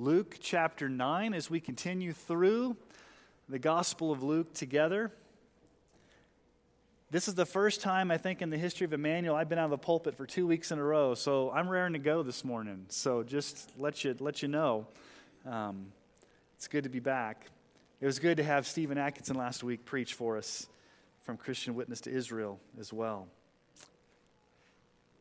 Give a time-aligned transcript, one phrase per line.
[0.00, 2.76] Luke chapter 9 as we continue through
[3.48, 5.10] the Gospel of Luke together.
[7.10, 9.64] This is the first time, I think, in the history of Emmanuel, I've been out
[9.64, 12.44] of the pulpit for two weeks in a row, so I'm raring to go this
[12.44, 12.86] morning.
[12.90, 14.86] So just let you, let you know.
[15.44, 15.86] Um,
[16.54, 17.46] it's good to be back.
[18.00, 20.68] It was good to have Stephen Atkinson last week preach for us
[21.22, 23.26] from Christian Witness to Israel as well.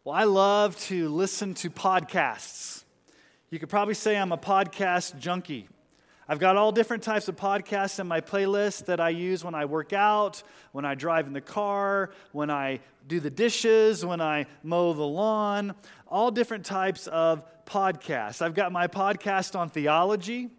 [0.04, 2.84] Well, I love to listen to podcasts.
[3.50, 5.70] You could probably say I'm a podcast junkie.
[6.28, 9.64] I've got all different types of podcasts in my playlist that I use when I
[9.64, 14.48] work out, when I drive in the car, when I do the dishes, when I
[14.64, 15.76] mow the lawn,
[16.10, 18.42] all different types of podcasts.
[18.42, 20.50] I've got my podcast on theology.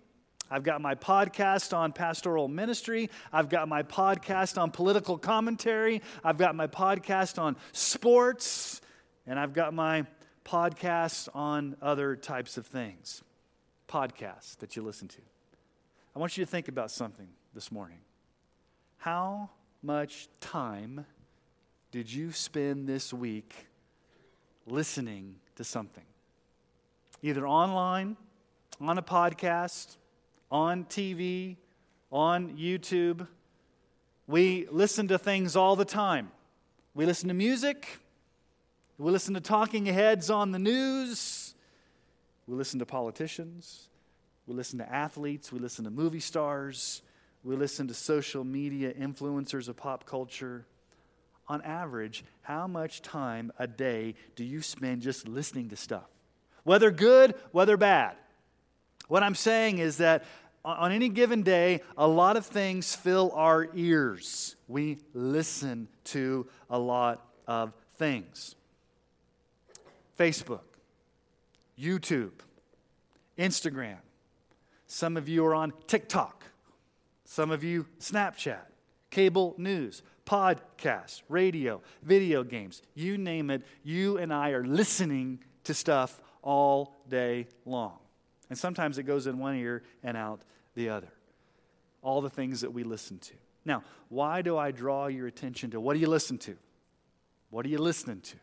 [0.51, 3.11] I've got my podcast on pastoral ministry.
[3.31, 6.01] I've got my podcast on political commentary.
[6.25, 8.81] I've got my podcast on sports.
[9.27, 10.07] And I've got my
[10.49, 13.23] podcasts on other types of things,
[13.87, 15.21] podcasts that you listen to.
[16.17, 17.99] I want you to think about something this morning.
[18.97, 19.51] How
[19.83, 21.05] much time
[21.91, 23.55] did you spend this week
[24.67, 26.05] listening to something?
[27.23, 28.17] Either online,
[28.81, 29.97] on a podcast,
[30.51, 31.57] on TV,
[32.11, 33.27] on YouTube.
[34.27, 36.31] We listen to things all the time.
[36.95, 38.01] We listen to music.
[38.99, 41.55] We listen to talking heads on the news.
[42.49, 43.89] We listen to politicians.
[44.47, 45.53] We listen to athletes.
[45.53, 47.03] We listen to movie stars.
[47.45, 50.67] We listen to social media influencers of pop culture.
[51.47, 56.09] On average, how much time a day do you spend just listening to stuff?
[56.65, 58.17] Whether good, whether bad.
[59.07, 60.25] What I'm saying is that
[60.65, 64.57] on any given day, a lot of things fill our ears.
[64.67, 68.57] We listen to a lot of things.
[70.19, 70.65] Facebook,
[71.79, 72.33] YouTube,
[73.39, 73.99] Instagram.
[74.87, 76.45] Some of you are on TikTok.
[77.25, 78.65] Some of you Snapchat,
[79.11, 83.63] cable news, podcasts, radio, video games, you name it.
[83.85, 87.99] You and I are listening to stuff all day long.
[88.51, 90.41] And sometimes it goes in one ear and out
[90.75, 91.13] the other.
[92.03, 93.35] All the things that we listen to.
[93.65, 96.57] Now, why do I draw your attention to what do you listen to?
[97.51, 98.37] What are you listening to?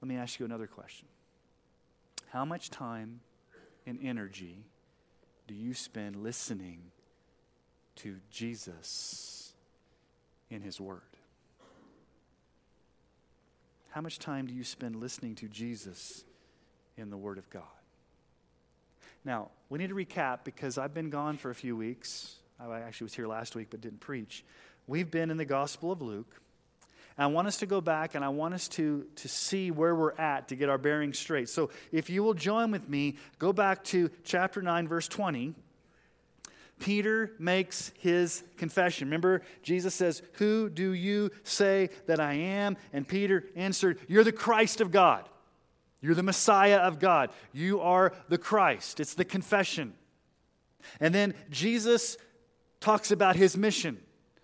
[0.00, 1.06] Let me ask you another question.
[2.30, 3.20] How much time
[3.86, 4.64] and energy
[5.46, 6.80] do you spend listening
[7.96, 9.52] to Jesus
[10.48, 11.00] in His Word?
[13.90, 16.24] How much time do you spend listening to Jesus
[16.96, 17.62] in the Word of God?
[19.24, 22.36] Now, we need to recap because I've been gone for a few weeks.
[22.58, 24.44] I actually was here last week but didn't preach.
[24.86, 26.40] We've been in the Gospel of Luke.
[27.18, 30.16] I want us to go back and I want us to, to see where we're
[30.16, 31.48] at to get our bearings straight.
[31.48, 35.54] So if you will join with me, go back to chapter 9, verse 20.
[36.78, 39.08] Peter makes his confession.
[39.08, 42.76] Remember, Jesus says, Who do you say that I am?
[42.92, 45.28] And Peter answered, You're the Christ of God.
[46.00, 47.30] You're the Messiah of God.
[47.52, 49.00] You are the Christ.
[49.00, 49.92] It's the confession.
[50.98, 52.16] And then Jesus
[52.80, 54.00] talks about his mission.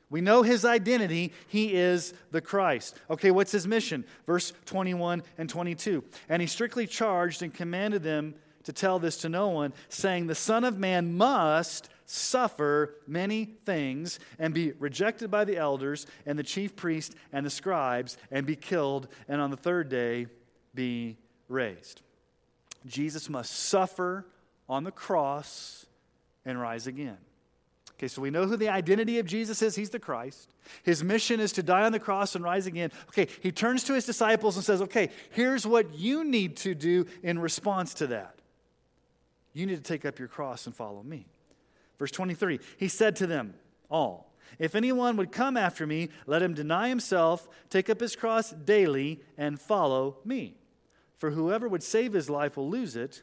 [0.09, 1.33] We know his identity.
[1.49, 2.97] He is the Christ.
[3.11, 4.05] Okay, what's his mission?
[4.25, 6.05] Verse 21 and 22.
[6.29, 8.35] And he strictly charged and commanded them
[8.65, 14.19] to tell this to no one, saying, The Son of Man must suffer many things
[14.39, 18.57] and be rejected by the elders and the chief priests and the scribes and be
[18.57, 20.27] killed, and on the third day
[20.75, 21.17] be
[21.49, 22.03] raised.
[22.87, 24.27] Jesus must suffer
[24.69, 25.87] on the cross
[26.45, 27.19] and rise again.
[27.99, 29.75] Okay, so we know who the identity of Jesus is.
[29.75, 30.53] He's the Christ.
[30.83, 32.91] His mission is to die on the cross and rise again.
[33.09, 37.07] Okay, he turns to his disciples and says, Okay, here's what you need to do
[37.23, 38.35] in response to that.
[39.55, 41.27] You need to take up your cross and follow me.
[41.99, 43.55] Verse 23 He said to them
[43.91, 48.51] all, If anyone would come after me, let him deny himself, take up his cross
[48.51, 50.57] daily, and follow me.
[51.17, 53.23] For whoever would save his life will lose it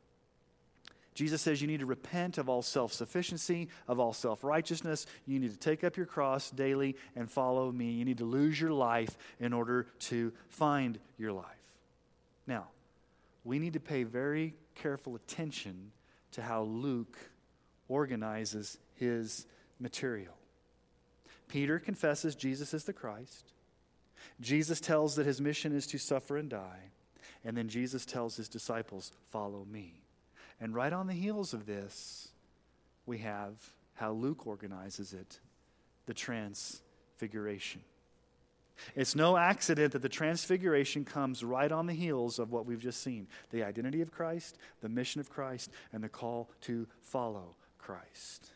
[1.13, 5.05] Jesus says you need to repent of all self sufficiency, of all self righteousness.
[5.25, 7.91] You need to take up your cross daily and follow me.
[7.91, 11.45] You need to lose your life in order to find your life.
[12.47, 12.67] Now,
[13.43, 15.91] we need to pay very careful attention
[16.31, 17.17] to how Luke
[17.89, 19.45] organizes his
[19.79, 20.33] material.
[21.49, 23.51] Peter confesses Jesus is the Christ.
[24.39, 26.91] Jesus tells that his mission is to suffer and die.
[27.43, 30.01] And then Jesus tells his disciples, Follow me.
[30.61, 32.29] And right on the heels of this,
[33.07, 33.55] we have
[33.95, 35.39] how Luke organizes it
[36.05, 37.81] the transfiguration.
[38.95, 43.01] It's no accident that the transfiguration comes right on the heels of what we've just
[43.03, 48.51] seen the identity of Christ, the mission of Christ, and the call to follow Christ.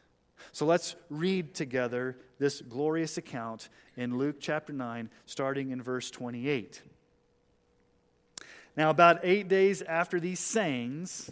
[0.51, 6.81] So let's read together this glorious account in Luke chapter 9, starting in verse 28.
[8.77, 11.31] Now, about eight days after these sayings,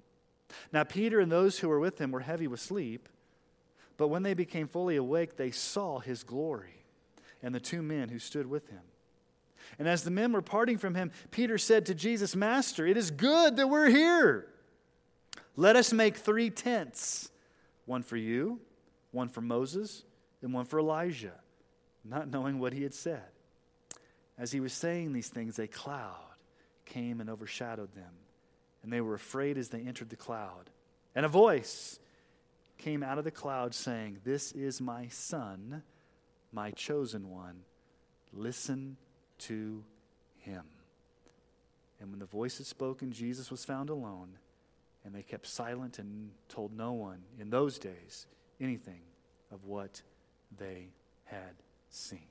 [0.71, 3.07] Now, Peter and those who were with him were heavy with sleep,
[3.97, 6.85] but when they became fully awake, they saw his glory
[7.43, 8.81] and the two men who stood with him.
[9.79, 13.11] And as the men were parting from him, Peter said to Jesus, Master, it is
[13.11, 14.47] good that we're here.
[15.55, 17.29] Let us make three tents
[17.85, 18.59] one for you,
[19.11, 20.03] one for Moses,
[20.41, 21.33] and one for Elijah,
[22.03, 23.23] not knowing what he had said.
[24.37, 26.15] As he was saying these things, a cloud
[26.85, 28.11] came and overshadowed them,
[28.83, 30.69] and they were afraid as they entered the cloud.
[31.15, 31.99] And a voice
[32.77, 35.83] came out of the cloud saying, This is my son,
[36.51, 37.61] my chosen one.
[38.33, 38.97] Listen
[39.39, 39.83] to
[40.39, 40.63] him.
[41.99, 44.37] And when the voice had spoken, Jesus was found alone,
[45.05, 48.25] and they kept silent and told no one in those days
[48.59, 49.01] anything
[49.51, 50.01] of what
[50.57, 50.89] they
[51.25, 51.55] had
[51.89, 52.27] seen.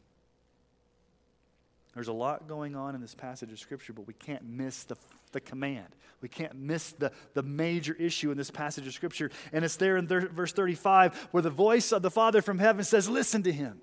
[1.94, 4.96] There's a lot going on in this passage of Scripture, but we can't miss the,
[5.32, 5.88] the command.
[6.20, 9.30] We can't miss the, the major issue in this passage of Scripture.
[9.52, 13.08] And it's there in verse 35 where the voice of the Father from heaven says,
[13.08, 13.80] Listen to him.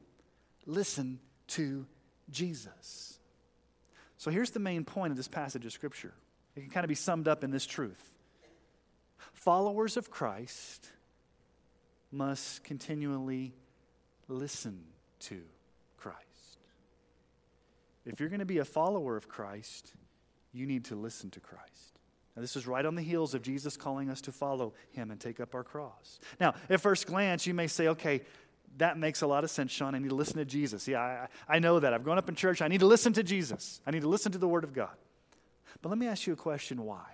[0.66, 1.86] Listen to
[2.30, 3.20] Jesus.
[4.18, 6.14] So here's the main point of this passage of Scripture.
[6.56, 8.14] It can kind of be summed up in this truth
[9.34, 10.90] Followers of Christ
[12.12, 13.54] must continually
[14.28, 14.84] listen
[15.20, 15.42] to
[15.98, 16.18] Christ.
[18.06, 19.94] If you're going to be a follower of Christ,
[20.54, 22.00] you need to listen to Christ.
[22.36, 25.20] Now, this is right on the heels of Jesus calling us to follow him and
[25.20, 26.20] take up our cross.
[26.40, 28.22] Now, at first glance, you may say, okay,
[28.78, 29.96] that makes a lot of sense, Sean.
[29.96, 30.88] I need to listen to Jesus.
[30.88, 31.02] Yeah,
[31.50, 31.94] I, I know that.
[31.94, 32.62] I've grown up in church.
[32.62, 33.82] I need to listen to Jesus.
[33.88, 34.96] I need to listen to the Word of God.
[35.82, 37.06] But let me ask you a question why?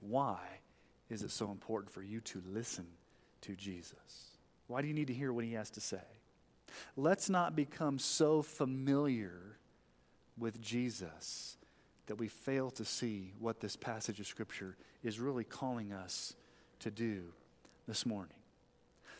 [0.00, 0.38] Why
[1.10, 2.86] is it so important for you to listen
[3.42, 4.36] to Jesus?
[4.68, 5.98] Why do you need to hear what he has to say?
[6.96, 9.58] Let's not become so familiar
[10.38, 11.56] with Jesus
[12.06, 16.34] that we fail to see what this passage of Scripture is really calling us
[16.80, 17.24] to do
[17.86, 18.36] this morning.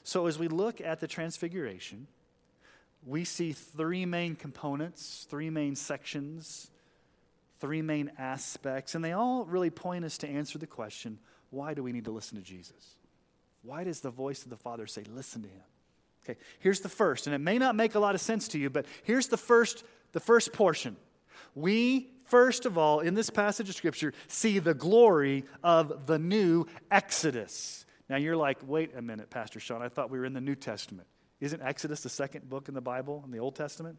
[0.02, 2.06] So, as we look at the Transfiguration,
[3.04, 6.70] we see three main components, three main sections,
[7.60, 11.18] three main aspects, and they all really point us to answer the question
[11.50, 12.96] why do we need to listen to Jesus?
[13.62, 15.62] Why does the voice of the Father say, listen to him?
[16.24, 18.68] Okay, here's the first, and it may not make a lot of sense to you,
[18.68, 20.96] but here's the first, the first portion.
[21.54, 26.66] We, first of all, in this passage of Scripture, see the glory of the new
[26.90, 27.86] Exodus.
[28.08, 30.54] Now you're like, wait a minute, Pastor Sean, I thought we were in the New
[30.54, 31.08] Testament.
[31.40, 33.98] Isn't Exodus the second book in the Bible, in the Old Testament?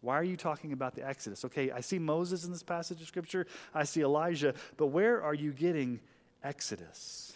[0.00, 1.44] Why are you talking about the Exodus?
[1.44, 5.34] Okay, I see Moses in this passage of Scripture, I see Elijah, but where are
[5.34, 6.00] you getting
[6.44, 7.32] Exodus?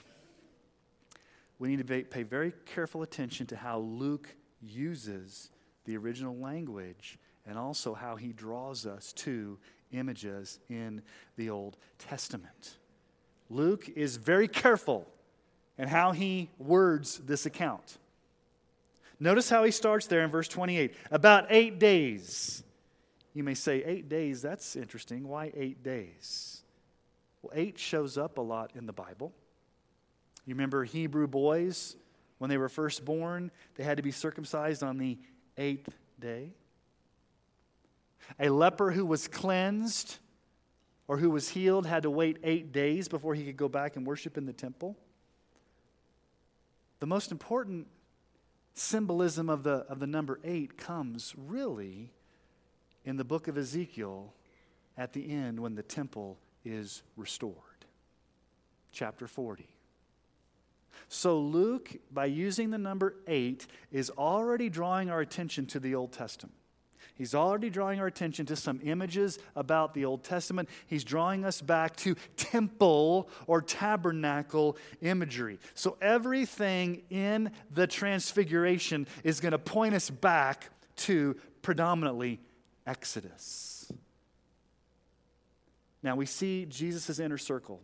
[1.59, 4.29] We need to pay very careful attention to how Luke
[4.61, 5.51] uses
[5.85, 9.59] the original language and also how he draws us to
[9.93, 11.03] images in
[11.37, 12.77] the Old Testament.
[13.51, 15.07] Luke is very careful
[15.79, 17.99] in how he words this account.
[19.21, 22.63] Notice how he starts there in verse 28 about eight days.
[23.35, 25.27] You may say, eight days, that's interesting.
[25.29, 26.63] Why eight days?
[27.41, 29.33] Well, eight shows up a lot in the Bible.
[30.45, 31.97] You remember Hebrew boys,
[32.39, 35.17] when they were first born, they had to be circumcised on the
[35.57, 36.51] eighth day.
[38.38, 40.19] A leper who was cleansed
[41.09, 44.07] or who was healed had to wait eight days before he could go back and
[44.07, 44.97] worship in the temple.
[47.00, 47.88] The most important
[48.75, 52.12] symbolism of the, of the number eight comes really
[53.05, 54.33] in the book of Ezekiel
[54.97, 57.57] at the end when the temple is restored.
[58.93, 59.69] Chapter 40.
[61.09, 66.12] So, Luke, by using the number eight, is already drawing our attention to the Old
[66.12, 66.55] Testament.
[67.23, 70.69] He's already drawing our attention to some images about the Old Testament.
[70.88, 75.61] He's drawing us back to temple or tabernacle imagery.
[75.75, 82.41] So everything in the transfiguration is going to point us back to predominantly
[82.88, 83.93] Exodus.
[86.02, 87.83] Now we see Jesus' inner circle.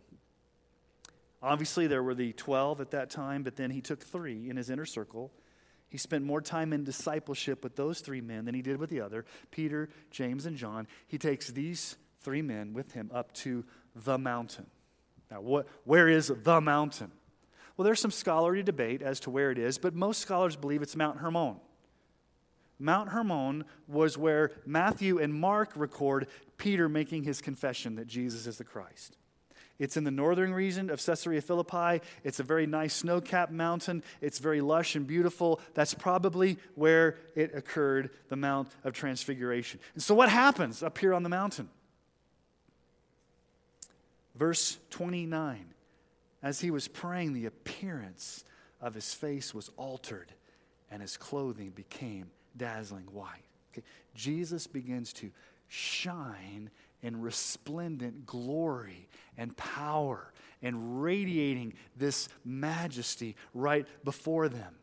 [1.41, 4.69] Obviously, there were the 12 at that time, but then he took three in his
[4.69, 5.31] inner circle
[5.89, 9.01] he spent more time in discipleship with those three men than he did with the
[9.01, 10.87] other Peter, James, and John.
[11.07, 13.65] He takes these three men with him up to
[13.95, 14.67] the mountain.
[15.31, 17.11] Now, what, where is the mountain?
[17.75, 20.95] Well, there's some scholarly debate as to where it is, but most scholars believe it's
[20.95, 21.57] Mount Hermon.
[22.77, 26.27] Mount Hermon was where Matthew and Mark record
[26.57, 29.17] Peter making his confession that Jesus is the Christ.
[29.79, 32.05] It's in the northern region of Caesarea Philippi.
[32.25, 34.03] It's a very nice snow capped mountain.
[34.19, 35.61] It's very lush and beautiful.
[35.73, 39.79] That's probably where it occurred, the Mount of Transfiguration.
[39.93, 41.69] And so, what happens up here on the mountain?
[44.35, 45.65] Verse 29
[46.43, 48.43] As he was praying, the appearance
[48.81, 50.33] of his face was altered,
[50.91, 53.45] and his clothing became dazzling white.
[53.71, 53.85] Okay.
[54.13, 55.31] Jesus begins to
[55.69, 56.69] shine
[57.01, 64.75] in resplendent glory and power and radiating this majesty right before them.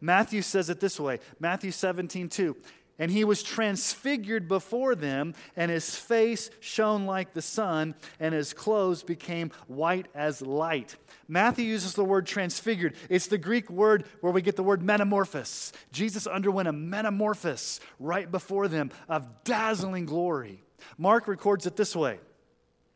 [0.00, 2.56] Matthew says it this way Matthew 17, 2.
[2.98, 8.54] And he was transfigured before them, and his face shone like the sun, and his
[8.54, 10.96] clothes became white as light.
[11.28, 12.94] Matthew uses the word transfigured.
[13.10, 15.74] It's the Greek word where we get the word metamorphosis.
[15.92, 20.62] Jesus underwent a metamorphosis right before them of dazzling glory.
[20.98, 22.18] Mark records it this way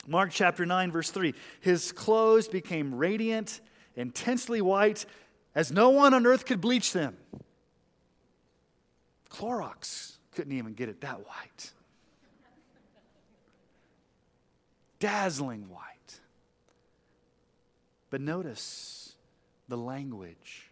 [0.07, 3.61] Mark chapter 9, verse 3 His clothes became radiant,
[3.97, 5.07] intensely white,
[5.55, 7.17] as no one on earth could bleach them.
[9.29, 11.73] Clorox couldn't even get it that white.
[14.99, 16.21] Dazzling white.
[18.11, 19.15] But notice
[19.69, 20.70] the language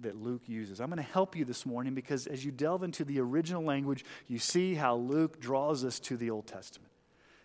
[0.00, 0.80] that Luke uses.
[0.80, 4.04] I'm going to help you this morning because as you delve into the original language,
[4.26, 6.90] you see how Luke draws us to the Old Testament.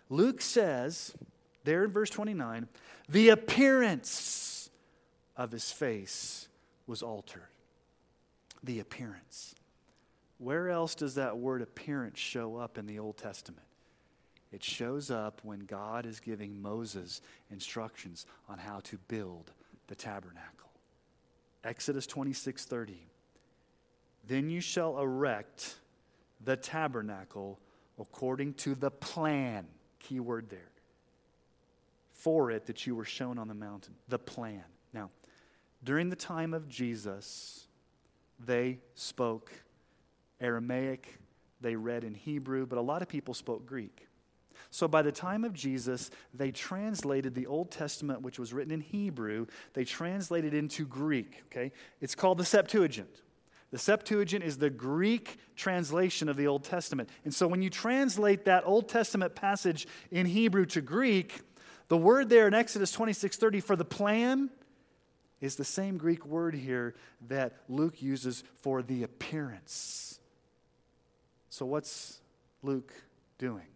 [0.10, 1.14] Luke says,
[1.64, 2.68] there in verse 29,
[3.08, 4.70] the appearance
[5.38, 6.48] of his face
[6.88, 7.48] was altered.
[8.64, 9.56] The appearance.
[10.40, 13.66] Where else does that word appearance show up in the Old Testament?
[14.52, 19.52] It shows up when God is giving Moses instructions on how to build
[19.88, 20.59] the tabernacle.
[21.64, 22.98] Exodus 26 30.
[24.28, 25.76] Then you shall erect
[26.44, 27.60] the tabernacle
[28.00, 29.66] according to the plan,
[30.00, 30.72] key word there,
[32.14, 33.96] for it that you were shown on the mountain.
[34.08, 34.64] The plan.
[34.94, 35.10] Now,
[35.84, 37.68] during the time of Jesus,
[38.40, 39.52] they spoke
[40.40, 41.20] Aramaic,
[41.62, 44.09] they read in Hebrew, but a lot of people spoke Greek.
[44.72, 48.82] So by the time of Jesus, they translated the Old Testament, which was written in
[48.82, 51.44] Hebrew, they translated into Greek.
[51.48, 51.72] Okay?
[52.02, 53.22] It's called the Septuagint.
[53.72, 57.10] The Septuagint is the Greek translation of the Old Testament.
[57.24, 61.42] And so when you translate that Old Testament passage in Hebrew to Greek,
[61.88, 64.50] the word there in Exodus 26:30 for the plan
[65.42, 66.96] is the same Greek word here
[67.28, 70.20] that Luke uses for the appearance.
[71.50, 72.20] So what's
[72.62, 72.94] Luke
[73.38, 73.68] doing?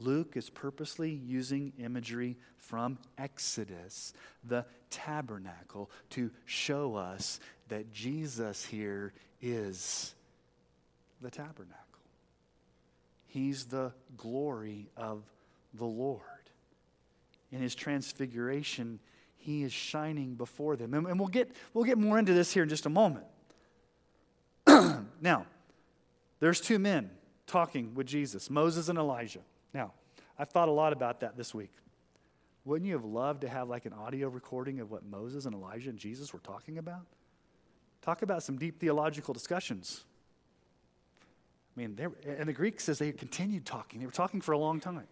[0.00, 4.12] Luke is purposely using imagery from Exodus,
[4.44, 9.12] the tabernacle, to show us that Jesus here
[9.42, 10.14] is
[11.20, 11.74] the tabernacle.
[13.26, 15.22] He's the glory of
[15.74, 16.22] the Lord.
[17.50, 19.00] In his transfiguration,
[19.36, 20.94] he is shining before them.
[20.94, 23.26] And, and we'll, get, we'll get more into this here in just a moment.
[25.20, 25.46] now,
[26.40, 27.10] there's two men
[27.46, 29.40] talking with Jesus Moses and Elijah.
[29.74, 29.92] Now,
[30.38, 31.72] I've thought a lot about that this week.
[32.64, 35.90] Wouldn't you have loved to have like an audio recording of what Moses and Elijah
[35.90, 37.06] and Jesus were talking about?
[38.02, 40.04] Talk about some deep theological discussions.
[41.76, 44.00] I mean, and the Greek says they continued talking.
[44.00, 45.06] They were talking for a long time.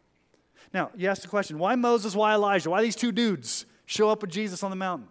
[0.74, 2.70] Now, you ask the question why Moses, why Elijah?
[2.70, 5.08] Why these two dudes show up with Jesus on the mountain?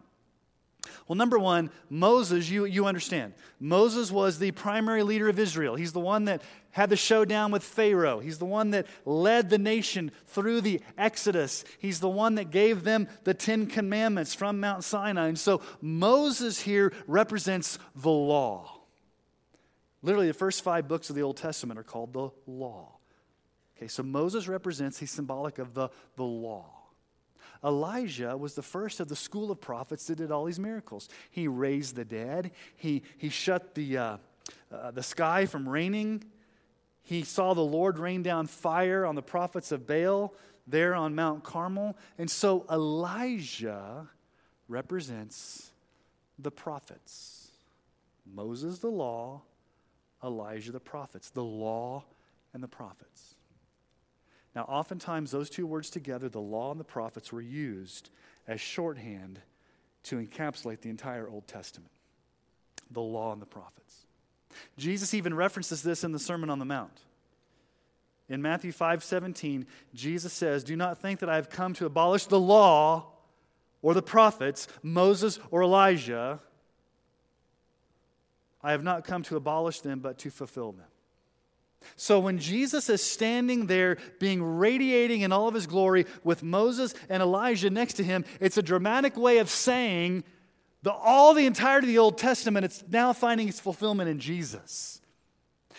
[1.08, 3.34] Well, number one, Moses, you, you understand.
[3.60, 5.76] Moses was the primary leader of Israel.
[5.76, 8.20] He's the one that had the showdown with Pharaoh.
[8.20, 11.64] He's the one that led the nation through the Exodus.
[11.80, 15.28] He's the one that gave them the Ten Commandments from Mount Sinai.
[15.28, 18.82] And so Moses here represents the law.
[20.02, 22.98] Literally, the first five books of the Old Testament are called the law.
[23.78, 26.85] Okay, so Moses represents, he's symbolic of the, the law.
[27.66, 31.10] Elijah was the first of the school of prophets that did all these miracles.
[31.32, 34.18] He raised the dead, he, he shut the, uh,
[34.72, 36.24] uh, the sky from raining,
[37.06, 40.34] he saw the Lord rain down fire on the prophets of Baal
[40.68, 41.96] there on Mount Carmel.
[42.18, 44.08] And so Elijah
[44.68, 45.72] represents
[46.40, 47.42] the prophets
[48.34, 49.44] Moses, the law,
[50.24, 52.04] Elijah, the prophets, the law
[52.56, 53.35] and the prophets.
[54.56, 58.10] Now, oftentimes, those two words together, the law and the prophets, were used
[58.48, 59.40] as shorthand
[60.04, 61.92] to encapsulate the entire Old Testament
[62.92, 64.06] the law and the prophets.
[64.78, 67.02] Jesus even references this in the Sermon on the Mount.
[68.30, 72.26] In Matthew 5 17, Jesus says, Do not think that I have come to abolish
[72.26, 73.08] the law
[73.82, 76.40] or the prophets, Moses or Elijah.
[78.64, 80.88] I have not come to abolish them, but to fulfill them.
[81.96, 86.94] So when Jesus is standing there being radiating in all of his glory with Moses
[87.10, 90.24] and Elijah next to him, it's a dramatic way of saying
[90.84, 95.02] the, all the entirety of the Old Testament, it's now finding its fulfillment in Jesus.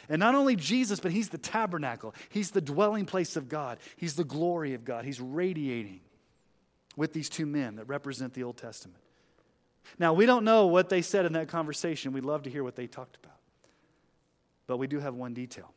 [0.08, 2.14] And not only Jesus, but he's the tabernacle.
[2.28, 3.78] He's the dwelling place of God.
[3.96, 5.04] He's the glory of God.
[5.04, 6.00] He's radiating
[6.96, 9.00] with these two men that represent the Old Testament.
[9.98, 12.12] Now, we don't know what they said in that conversation.
[12.12, 13.36] We'd love to hear what they talked about.
[14.66, 15.72] But we do have one detail.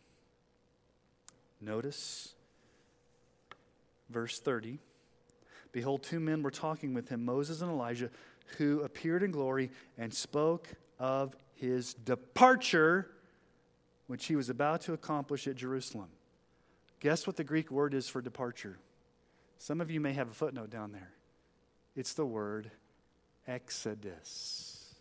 [1.61, 2.33] Notice
[4.09, 4.79] verse 30.
[5.71, 8.09] Behold, two men were talking with him, Moses and Elijah,
[8.57, 13.11] who appeared in glory and spoke of his departure,
[14.07, 16.09] which he was about to accomplish at Jerusalem.
[16.99, 18.77] Guess what the Greek word is for departure?
[19.59, 21.11] Some of you may have a footnote down there.
[21.95, 22.71] It's the word
[23.47, 24.95] exodus.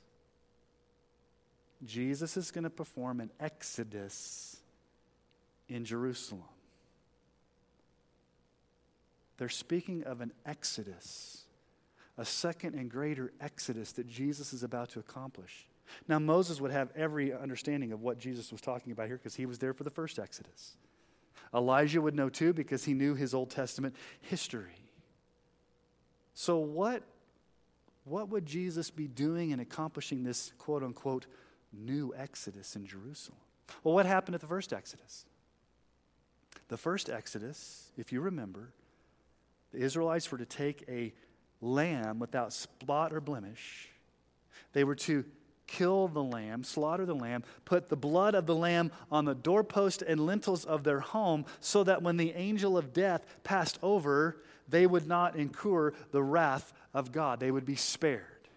[1.84, 4.56] Jesus is going to perform an exodus
[5.68, 6.42] in Jerusalem.
[9.38, 11.44] They're speaking of an exodus,
[12.16, 15.66] a second and greater exodus that Jesus is about to accomplish.
[16.06, 19.46] Now, Moses would have every understanding of what Jesus was talking about here because he
[19.46, 20.76] was there for the first exodus.
[21.54, 24.84] Elijah would know too because he knew his Old Testament history.
[26.34, 27.02] So, what,
[28.04, 31.26] what would Jesus be doing in accomplishing this quote unquote
[31.72, 33.38] new exodus in Jerusalem?
[33.82, 35.24] Well, what happened at the first exodus?
[36.68, 38.72] The first Exodus, if you remember,
[39.72, 41.12] the Israelites were to take a
[41.60, 43.88] lamb without spot or blemish.
[44.72, 45.24] They were to
[45.66, 50.02] kill the lamb, slaughter the lamb, put the blood of the lamb on the doorpost
[50.02, 54.86] and lintels of their home so that when the angel of death passed over, they
[54.86, 57.38] would not incur the wrath of God.
[57.38, 58.48] They would be spared.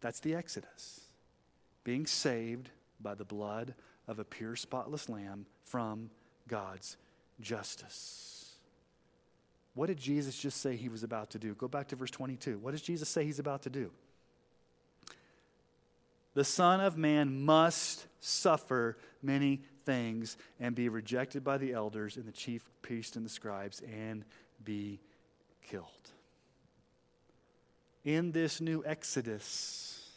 [0.00, 1.00] That's the Exodus.
[1.84, 3.74] Being saved by the blood
[4.08, 6.10] of a pure, spotless lamb from
[6.48, 6.96] God's
[7.40, 8.41] justice.
[9.74, 11.54] What did Jesus just say he was about to do?
[11.54, 12.58] Go back to verse 22.
[12.58, 13.90] What does Jesus say he's about to do?
[16.34, 22.26] The Son of Man must suffer many things and be rejected by the elders and
[22.26, 24.24] the chief priests and the scribes and
[24.64, 25.00] be
[25.62, 25.86] killed.
[28.04, 30.10] In this new Exodus,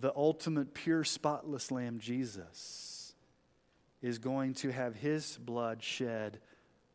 [0.00, 3.14] the ultimate pure, spotless Lamb, Jesus,
[4.00, 6.38] is going to have his blood shed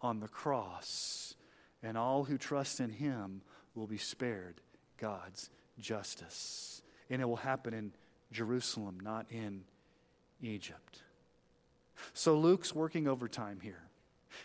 [0.02, 1.36] on the cross,
[1.84, 3.42] and all who trust in him
[3.76, 4.62] will be spared
[4.98, 6.82] God's justice.
[7.10, 7.92] And it will happen in
[8.32, 9.64] Jerusalem, not in
[10.42, 11.02] Egypt.
[12.14, 13.84] So Luke's working overtime here.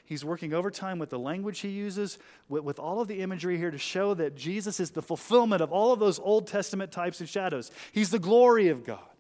[0.05, 3.71] He's working overtime with the language he uses, with, with, all of the imagery here
[3.71, 7.29] to show that Jesus is the fulfillment of all of those Old Testament types and
[7.29, 7.71] shadows.
[7.93, 9.14] He's the glory of God.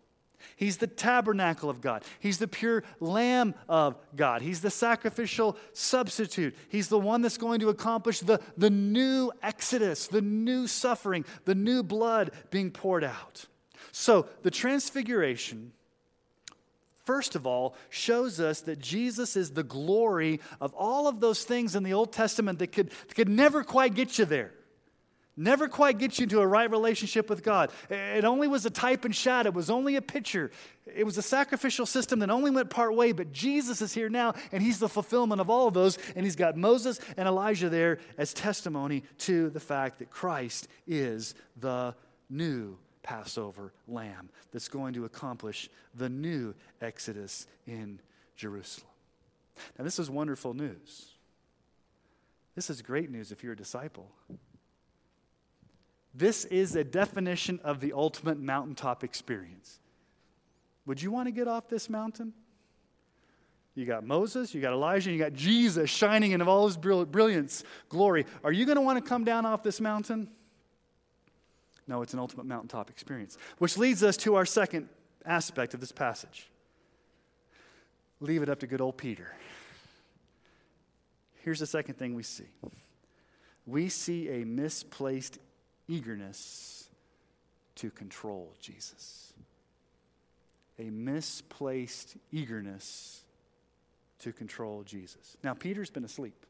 [0.56, 2.04] He's the tabernacle of God.
[2.20, 4.42] He's the pure lamb of God.
[4.42, 6.56] He's the sacrificial substitute.
[6.68, 11.54] He's the one that's going to accomplish the, the new exodus, the new suffering, the
[11.54, 13.46] new blood being poured out.
[13.92, 15.72] So the transfiguration,
[17.04, 21.76] first of all, shows us that Jesus is the glory of all of those things
[21.76, 24.52] in the Old Testament that could, that could never quite get you there.
[25.36, 27.72] Never quite get you into a right relationship with God.
[27.90, 29.48] It only was a type and shadow.
[29.48, 30.52] It was only a picture.
[30.86, 34.34] It was a sacrificial system that only went part way, but Jesus is here now,
[34.52, 35.98] and He's the fulfillment of all of those.
[36.14, 41.34] And He's got Moses and Elijah there as testimony to the fact that Christ is
[41.56, 41.96] the
[42.30, 47.98] new Passover lamb that's going to accomplish the new Exodus in
[48.36, 48.88] Jerusalem.
[49.76, 51.06] Now, this is wonderful news.
[52.54, 54.10] This is great news if you're a disciple.
[56.14, 59.80] This is a definition of the ultimate mountaintop experience.
[60.86, 62.32] Would you want to get off this mountain?
[63.74, 68.24] You got Moses, you got Elijah, you got Jesus shining in all his brilliance, glory.
[68.44, 70.28] Are you going to want to come down off this mountain?
[71.88, 73.36] No, it's an ultimate mountaintop experience.
[73.58, 74.88] Which leads us to our second
[75.26, 76.48] aspect of this passage.
[78.20, 79.34] Leave it up to good old Peter.
[81.42, 82.46] Here's the second thing we see
[83.66, 85.38] we see a misplaced
[85.88, 86.88] eagerness
[87.76, 89.32] to control Jesus.
[90.78, 93.22] A misplaced eagerness
[94.20, 95.36] to control Jesus.
[95.42, 96.46] Now, Peter's been asleep,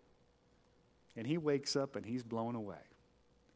[1.16, 2.76] and he wakes up and he's blown away.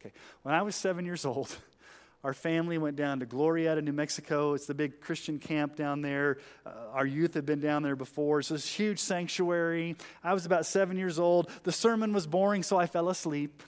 [0.01, 0.13] Okay,
[0.43, 1.55] when I was seven years old,
[2.25, 4.55] our family went down to Glorieta, New Mexico.
[4.55, 6.39] It's the big Christian camp down there.
[6.65, 8.41] Uh, our youth had been down there before.
[8.41, 9.97] It's this huge sanctuary.
[10.23, 11.51] I was about seven years old.
[11.65, 13.63] The sermon was boring, so I fell asleep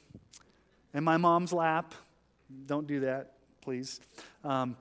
[0.94, 1.94] in my mom's lap.
[2.66, 4.00] Don't do that, please.
[4.44, 4.76] Um,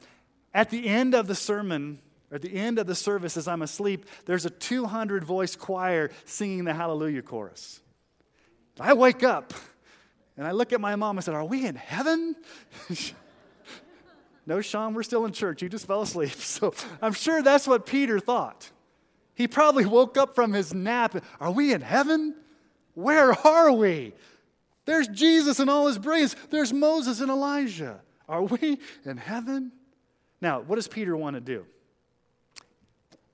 [0.53, 1.99] at the end of the sermon,
[2.31, 6.11] or at the end of the service, as I'm asleep, there's a 200 voice choir
[6.25, 7.79] singing the Hallelujah chorus.
[8.79, 9.53] I wake up
[10.37, 12.35] and I look at my mom and said, Are we in heaven?
[14.45, 15.61] no, Sean, we're still in church.
[15.61, 16.31] You just fell asleep.
[16.39, 18.69] So I'm sure that's what Peter thought.
[19.35, 21.15] He probably woke up from his nap.
[21.39, 22.35] Are we in heaven?
[22.93, 24.13] Where are we?
[24.89, 26.35] There's Jesus and all his brilliance.
[26.49, 28.01] There's Moses and Elijah.
[28.27, 29.71] Are we in heaven?
[30.41, 31.67] Now, what does Peter want to do?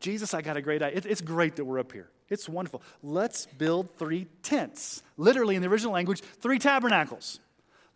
[0.01, 1.01] Jesus, I got a great idea.
[1.05, 2.09] It's great that we're up here.
[2.27, 2.81] It's wonderful.
[3.01, 5.01] Let's build three tents.
[5.15, 7.39] Literally, in the original language, three tabernacles.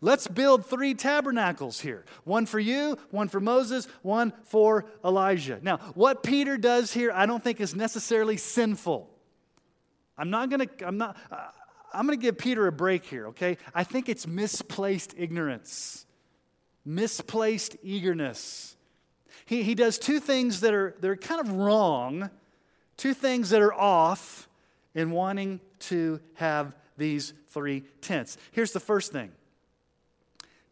[0.00, 5.58] Let's build three tabernacles here one for you, one for Moses, one for Elijah.
[5.60, 9.10] Now, what Peter does here, I don't think is necessarily sinful.
[10.16, 11.18] I'm not going to, I'm not,
[11.92, 13.58] I'm going to give Peter a break here, okay?
[13.74, 16.06] I think it's misplaced ignorance,
[16.84, 18.76] misplaced eagerness.
[19.44, 22.30] He, he does two things that are, that are kind of wrong,
[22.96, 24.48] two things that are off
[24.94, 28.36] in wanting to have these three tents.
[28.52, 29.32] Here's the first thing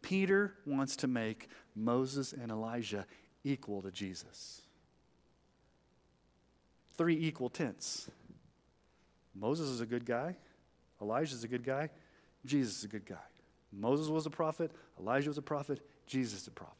[0.02, 3.06] Peter wants to make Moses and Elijah
[3.44, 4.62] equal to Jesus.
[6.96, 8.10] Three equal tents.
[9.34, 10.36] Moses is a good guy.
[11.00, 11.90] Elijah's a good guy.
[12.44, 13.16] Jesus is a good guy.
[13.72, 14.70] Moses was a prophet.
[14.98, 15.80] Elijah was a prophet.
[16.06, 16.74] Jesus is a prophet.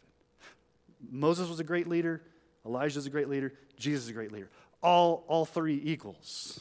[1.11, 2.23] Moses was a great leader.
[2.67, 3.53] Elijah is a great leader.
[3.77, 4.51] Jesus is a great leader.
[4.83, 6.61] All, all three equals.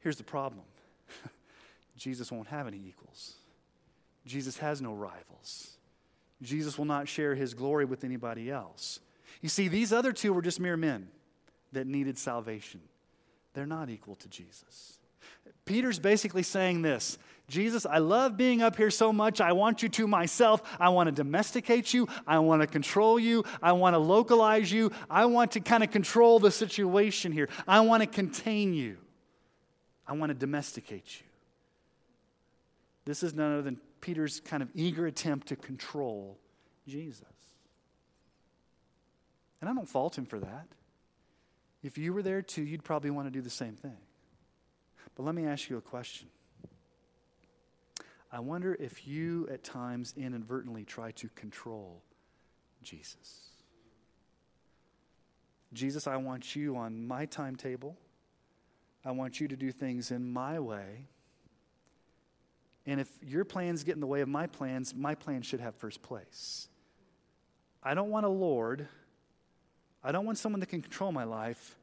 [0.00, 0.64] Here's the problem
[1.96, 3.34] Jesus won't have any equals.
[4.26, 5.76] Jesus has no rivals.
[6.42, 9.00] Jesus will not share his glory with anybody else.
[9.40, 11.08] You see, these other two were just mere men
[11.72, 12.80] that needed salvation.
[13.54, 14.98] They're not equal to Jesus.
[15.64, 17.18] Peter's basically saying this
[17.50, 19.40] Jesus, I love being up here so much.
[19.40, 20.62] I want you to myself.
[20.78, 22.08] I want to domesticate you.
[22.26, 23.44] I want to control you.
[23.60, 24.92] I want to localize you.
[25.10, 27.48] I want to kind of control the situation here.
[27.66, 28.98] I want to contain you.
[30.06, 31.26] I want to domesticate you.
[33.04, 36.38] This is none other than Peter's kind of eager attempt to control
[36.86, 37.24] Jesus.
[39.60, 40.66] And I don't fault him for that.
[41.82, 43.96] If you were there too, you'd probably want to do the same thing.
[45.14, 46.28] But let me ask you a question.
[48.32, 52.02] I wonder if you at times inadvertently try to control
[52.82, 53.48] Jesus.
[55.72, 57.96] Jesus, I want you on my timetable.
[59.04, 61.06] I want you to do things in my way.
[62.86, 65.74] And if your plans get in the way of my plans, my plans should have
[65.74, 66.68] first place.
[67.82, 68.88] I don't want a Lord.
[70.02, 71.76] I don't want someone that can control my life.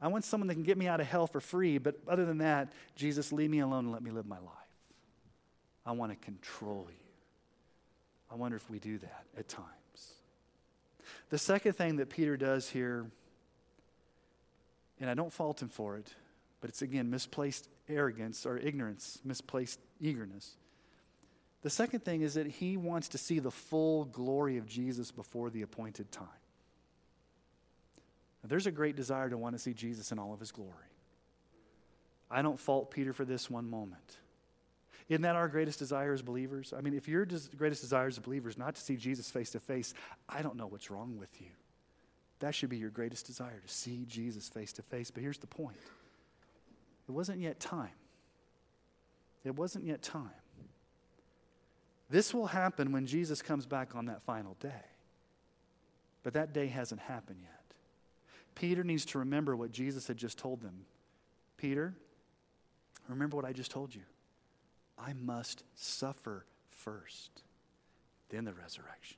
[0.00, 2.38] I want someone that can get me out of hell for free, but other than
[2.38, 4.54] that, Jesus, leave me alone and let me live my life.
[5.84, 6.94] I want to control you.
[8.30, 9.66] I wonder if we do that at times.
[11.30, 13.06] The second thing that Peter does here,
[15.00, 16.06] and I don't fault him for it,
[16.60, 20.56] but it's again misplaced arrogance or ignorance, misplaced eagerness.
[21.62, 25.50] The second thing is that he wants to see the full glory of Jesus before
[25.50, 26.28] the appointed time.
[28.48, 30.72] There's a great desire to want to see Jesus in all of his glory.
[32.30, 34.16] I don't fault Peter for this one moment.
[35.08, 36.74] Isn't that our greatest desire as believers?
[36.76, 39.60] I mean, if your greatest desire as believers is not to see Jesus face to
[39.60, 39.94] face,
[40.28, 41.48] I don't know what's wrong with you.
[42.40, 45.10] That should be your greatest desire to see Jesus face to face.
[45.10, 45.78] But here's the point
[47.08, 47.90] it wasn't yet time.
[49.44, 50.30] It wasn't yet time.
[52.10, 54.84] This will happen when Jesus comes back on that final day.
[56.22, 57.57] But that day hasn't happened yet.
[58.58, 60.84] Peter needs to remember what Jesus had just told them.
[61.58, 61.94] Peter,
[63.08, 64.02] remember what I just told you.
[64.98, 67.42] I must suffer first,
[68.30, 69.16] then the resurrection.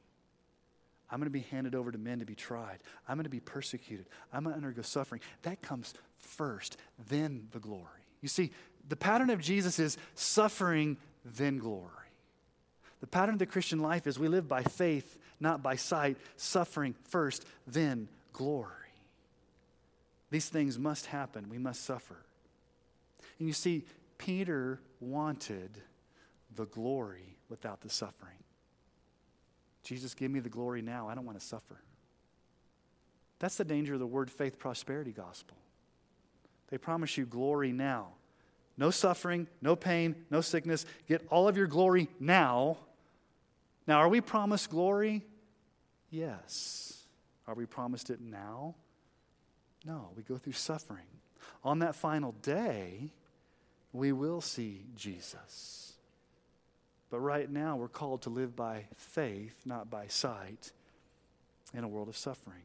[1.11, 2.81] I'm going to be handed over to men to be tried.
[3.09, 4.05] I'm going to be persecuted.
[4.31, 5.23] I'm going to undergo suffering.
[5.43, 6.77] That comes first,
[7.09, 7.87] then the glory.
[8.21, 8.51] You see,
[8.91, 11.89] the pattern of Jesus is suffering, then glory.
[13.01, 16.95] The pattern of the Christian life is we live by faith, not by sight, suffering
[17.09, 18.80] first, then glory.
[20.31, 21.49] These things must happen.
[21.49, 22.17] We must suffer.
[23.39, 23.85] And you see,
[24.19, 25.71] Peter wanted
[26.55, 28.37] the glory without the suffering.
[29.83, 31.09] Jesus, give me the glory now.
[31.09, 31.81] I don't want to suffer.
[33.39, 35.57] That's the danger of the word faith prosperity gospel.
[36.69, 38.09] They promise you glory now.
[38.77, 40.87] No suffering, no pain, no sickness.
[41.09, 42.79] Get all of your glory now.
[43.87, 45.25] Now, are we promised glory?
[46.11, 47.05] Yes.
[47.47, 48.75] Are we promised it now?
[49.85, 50.11] No.
[50.17, 51.07] We go through suffering.
[51.65, 53.11] On that final day,
[53.93, 55.95] we will see Jesus.
[57.11, 60.73] But right now, we're called to live by faith, not by sight,
[61.75, 62.63] in a world of suffering.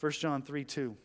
[0.00, 0.96] 1 John 3 2.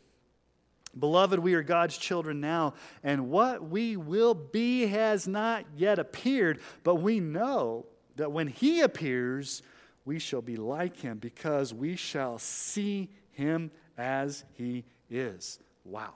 [0.97, 6.59] Beloved, we are God's children now, and what we will be has not yet appeared,
[6.83, 7.85] but we know
[8.17, 9.61] that when He appears,
[10.03, 15.59] we shall be like Him because we shall see Him as He is.
[15.85, 16.13] Wow.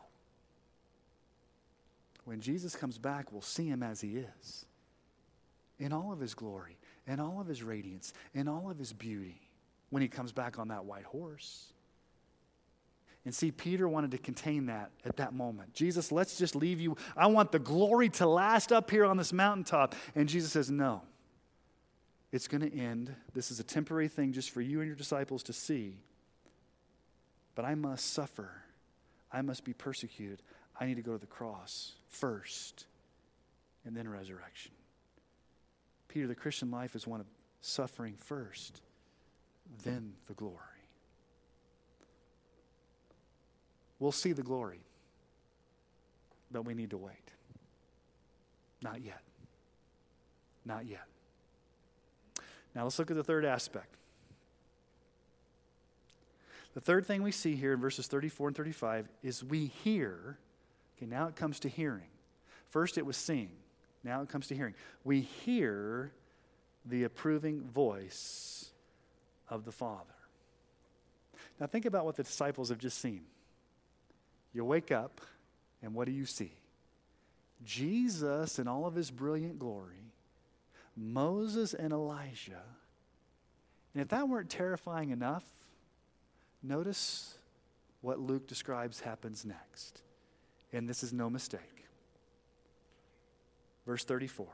[2.26, 4.66] When Jesus comes back, we'll see Him as He is
[5.80, 6.78] in all of His glory,
[7.08, 9.42] in all of His radiance, in all of His beauty
[9.90, 11.72] when He comes back on that white horse.
[13.26, 15.74] And see, Peter wanted to contain that at that moment.
[15.74, 16.96] Jesus, let's just leave you.
[17.18, 19.96] I want the glory to last up here on this mountaintop.
[20.14, 21.02] And Jesus says, No.
[22.32, 23.16] It's going to end.
[23.34, 25.96] This is a temporary thing just for you and your disciples to see.
[27.56, 28.52] But I must suffer.
[29.36, 30.42] I must be persecuted.
[30.80, 32.86] I need to go to the cross first
[33.86, 34.72] and then resurrection.
[36.08, 37.26] Peter, the Christian life is one of
[37.60, 38.82] suffering first,
[39.84, 40.56] then the glory.
[44.00, 44.80] We'll see the glory,
[46.50, 47.32] but we need to wait.
[48.82, 49.22] Not yet.
[50.64, 51.08] Not yet.
[52.74, 53.96] Now let's look at the third aspect.
[56.76, 60.38] The third thing we see here in verses 34 and 35 is we hear.
[60.98, 62.10] Okay, now it comes to hearing.
[62.70, 63.52] First it was seeing,
[64.04, 64.76] now it comes to hearing.
[65.06, 66.12] We hear
[66.86, 68.70] the approving voice
[69.50, 70.04] of the Father.
[71.60, 73.22] Now think about what the disciples have just seen.
[74.54, 75.22] You wake up,
[75.82, 76.52] and what do you see?
[77.64, 80.12] Jesus in all of his brilliant glory,
[80.98, 82.64] Moses and Elijah.
[83.94, 85.46] And if that weren't terrifying enough,
[86.68, 87.36] notice
[88.02, 90.02] what Luke describes happens next.
[90.74, 91.86] And this is no mistake.
[93.86, 94.48] Verse 34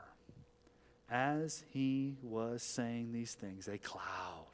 [1.10, 4.46] As he was saying these things, a cloud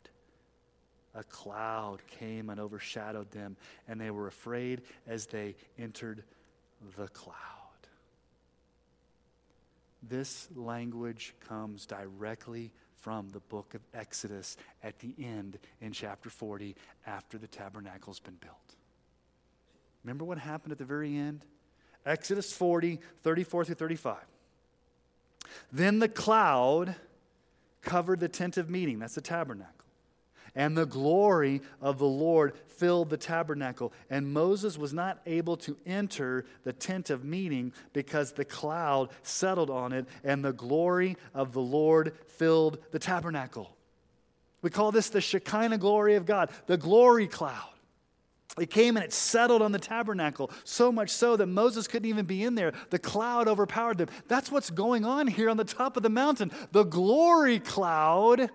[1.19, 3.57] a cloud came and overshadowed them,
[3.89, 6.23] and they were afraid as they entered
[6.97, 7.35] the cloud.
[10.03, 16.77] This language comes directly from the book of Exodus at the end in chapter 40
[17.07, 18.77] after the tabernacle's been built.
[20.05, 21.45] Remember what happened at the very end?
[22.07, 24.17] Exodus 40, 34 through 35.
[25.73, 26.95] Then the cloud
[27.83, 29.78] covered the tent of meeting, that's the tabernacle
[30.59, 33.93] and the glory of the Lord filled the tabernacle.
[34.11, 39.71] And Moses was not able to enter the tent of meeting because the cloud settled
[39.71, 43.75] on it, and the glory of the Lord filled the tabernacle.
[44.61, 47.71] We call this the Shekinah glory of God, the glory cloud.
[48.61, 52.27] It came and it settled on the tabernacle, so much so that Moses couldn't even
[52.27, 52.73] be in there.
[52.91, 54.09] The cloud overpowered them.
[54.27, 56.51] That's what's going on here on the top of the mountain.
[56.73, 58.51] The glory cloud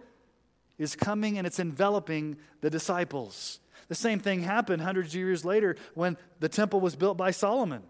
[0.84, 3.60] is coming and it's enveloping the disciples.
[3.88, 7.84] The same thing happened hundreds of years later when the temple was built by Solomon,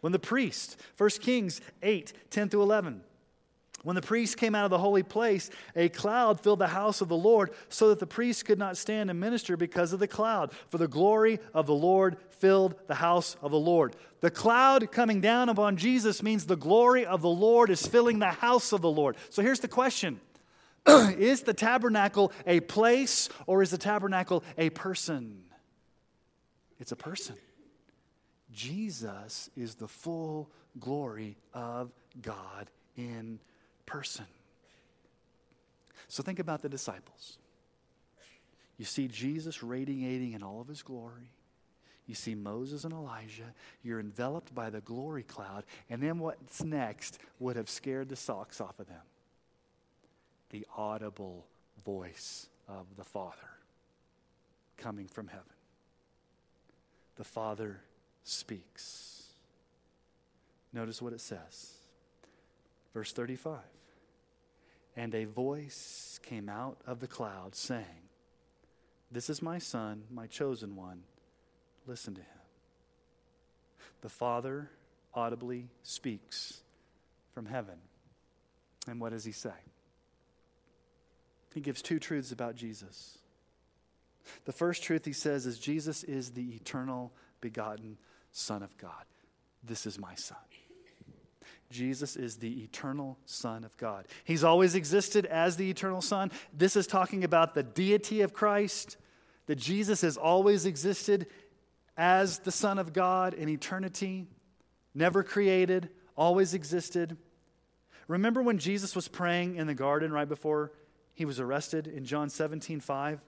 [0.00, 3.02] when the priest, 1 Kings 8 10 through 11.
[3.84, 7.08] When the priest came out of the holy place, a cloud filled the house of
[7.08, 10.52] the Lord, so that the priest could not stand and minister because of the cloud.
[10.70, 13.94] For the glory of the Lord filled the house of the Lord.
[14.20, 18.28] The cloud coming down upon Jesus means the glory of the Lord is filling the
[18.28, 19.16] house of the Lord.
[19.28, 20.18] So here's the question
[21.18, 25.44] Is the tabernacle a place or is the tabernacle a person?
[26.78, 27.36] It's a person.
[28.52, 33.40] Jesus is the full glory of God in
[33.86, 34.26] person.
[36.08, 37.38] So think about the disciples.
[38.76, 41.30] You see Jesus radiating in all of his glory.
[42.06, 43.54] You see Moses and Elijah.
[43.82, 45.64] You're enveloped by the glory cloud.
[45.88, 49.00] And then what's next would have scared the socks off of them
[50.54, 51.48] the audible
[51.84, 53.50] voice of the Father
[54.76, 55.42] coming from heaven.
[57.16, 57.80] The Father
[58.22, 59.24] speaks.
[60.72, 61.72] Notice what it says.
[62.92, 63.58] Verse 35
[64.94, 68.08] And a voice came out of the cloud saying,
[69.10, 71.02] This is my Son, my chosen one.
[71.84, 72.28] Listen to him.
[74.02, 74.70] The Father
[75.12, 76.60] audibly speaks
[77.32, 77.78] from heaven.
[78.86, 79.50] And what does he say?
[81.54, 83.18] He gives two truths about Jesus.
[84.44, 87.96] The first truth he says is Jesus is the eternal begotten
[88.32, 89.04] Son of God.
[89.62, 90.36] This is my Son.
[91.70, 94.06] Jesus is the eternal Son of God.
[94.24, 96.32] He's always existed as the eternal Son.
[96.52, 98.96] This is talking about the deity of Christ,
[99.46, 101.26] that Jesus has always existed
[101.96, 104.26] as the Son of God in eternity,
[104.92, 107.16] never created, always existed.
[108.08, 110.72] Remember when Jesus was praying in the garden right before
[111.14, 113.20] he was arrested in John 17 5?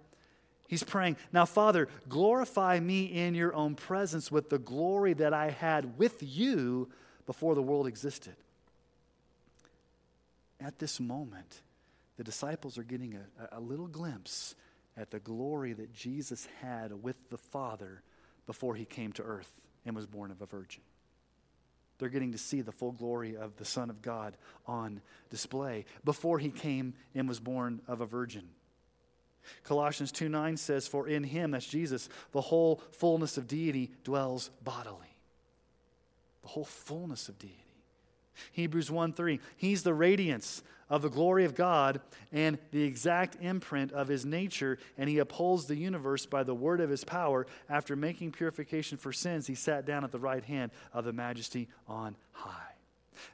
[0.68, 5.50] He's praying, Now, Father, glorify me in your own presence with the glory that I
[5.50, 6.88] had with you
[7.24, 8.34] before the world existed.
[10.60, 11.62] At this moment,
[12.16, 14.54] the disciples are getting a, a little glimpse
[14.96, 18.02] at the glory that Jesus had with the Father
[18.46, 20.82] before he came to earth and was born of a virgin.
[21.98, 26.38] They're getting to see the full glory of the Son of God on display before
[26.38, 28.48] he came and was born of a virgin.
[29.64, 34.50] Colossians 2 9 says, For in him, that's Jesus, the whole fullness of deity dwells
[34.62, 35.16] bodily.
[36.42, 37.65] The whole fullness of deity.
[38.52, 42.00] Hebrews 1 3, he's the radiance of the glory of God
[42.32, 46.80] and the exact imprint of his nature, and he upholds the universe by the word
[46.80, 47.46] of his power.
[47.68, 51.68] After making purification for sins, he sat down at the right hand of the majesty
[51.88, 52.74] on high.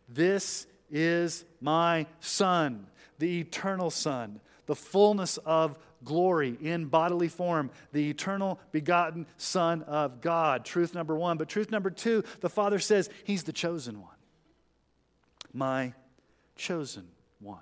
[0.08, 2.86] This is my Son,
[3.18, 10.20] the eternal Son, the fullness of glory in bodily form, the eternal begotten Son of
[10.20, 10.64] God.
[10.64, 11.36] Truth number one.
[11.36, 14.10] But truth number two, the Father says he's the chosen one.
[15.52, 15.92] My
[16.56, 17.08] chosen
[17.40, 17.60] one.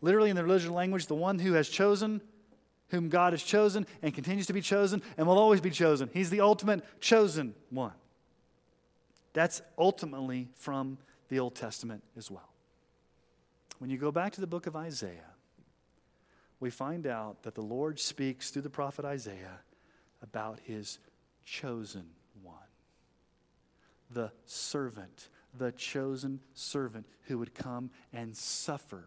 [0.00, 2.20] Literally, in the religious language, the one who has chosen,
[2.88, 6.10] whom God has chosen and continues to be chosen and will always be chosen.
[6.12, 7.92] He's the ultimate chosen one.
[9.32, 10.98] That's ultimately from
[11.28, 12.48] the Old Testament as well.
[13.78, 15.34] When you go back to the book of Isaiah,
[16.60, 19.60] we find out that the Lord speaks through the prophet Isaiah
[20.22, 20.98] about his
[21.44, 22.06] chosen
[22.42, 22.56] one,
[24.10, 29.04] the servant, the chosen servant who would come and suffer.